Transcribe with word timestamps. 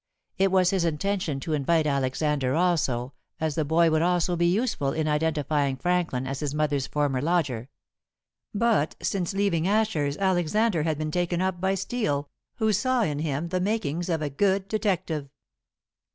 It 0.39 0.51
was 0.51 0.71
his 0.71 0.83
intention 0.83 1.39
to 1.41 1.53
invite 1.53 1.85
Alexander 1.85 2.55
also, 2.55 3.13
as 3.39 3.53
the 3.53 3.63
boy 3.63 3.91
would 3.91 4.01
also 4.01 4.35
be 4.35 4.47
useful 4.47 4.93
in 4.93 5.07
identifying 5.07 5.75
Franklin 5.77 6.25
as 6.25 6.39
his 6.39 6.55
mother's 6.55 6.87
former 6.87 7.21
lodger; 7.21 7.69
but 8.51 8.95
since 9.03 9.35
leaving 9.35 9.67
Asher's 9.67 10.17
Alexander 10.17 10.81
had 10.81 10.97
been 10.97 11.11
taken 11.11 11.39
up 11.39 11.61
by 11.61 11.75
Steel, 11.75 12.31
who 12.55 12.73
saw 12.73 13.03
in 13.03 13.19
him 13.19 13.49
the 13.49 13.61
makings 13.61 14.09
of 14.09 14.23
a 14.23 14.31
good 14.31 14.67
detective. 14.67 15.29